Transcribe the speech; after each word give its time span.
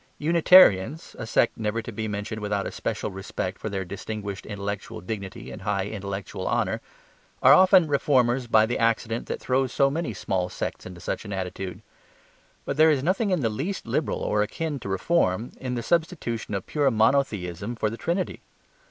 Unitarians 0.17 1.15
(a 1.19 1.27
sect 1.27 1.59
never 1.59 1.79
to 1.79 1.91
be 1.91 2.07
mentioned 2.07 2.41
without 2.41 2.65
a 2.65 2.71
special 2.71 3.11
respect 3.11 3.59
for 3.59 3.69
their 3.69 3.85
distinguished 3.85 4.47
intellectual 4.47 4.99
dignity 4.99 5.51
and 5.51 5.61
high 5.61 5.85
intellectual 5.85 6.47
honour) 6.47 6.81
are 7.43 7.53
often 7.53 7.85
reformers 7.87 8.47
by 8.47 8.65
the 8.65 8.79
accident 8.79 9.27
that 9.27 9.39
throws 9.39 9.71
so 9.71 9.91
many 9.91 10.11
small 10.11 10.49
sects 10.49 10.87
into 10.87 10.99
such 10.99 11.23
an 11.23 11.31
attitude. 11.31 11.83
But 12.65 12.77
there 12.77 12.89
is 12.89 13.03
nothing 13.03 13.29
in 13.29 13.41
the 13.41 13.49
least 13.49 13.85
liberal 13.85 14.21
or 14.21 14.41
akin 14.41 14.79
to 14.79 14.89
reform 14.89 15.51
in 15.61 15.75
the 15.75 15.83
substitution 15.83 16.55
of 16.55 16.65
pure 16.65 16.89
monotheism 16.89 17.75
for 17.75 17.91
the 17.91 17.95
Trinity. 17.97 18.41